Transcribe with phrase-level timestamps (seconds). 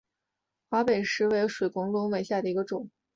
[0.67, 2.89] 华北石韦为水龙骨科石韦属下的一个种。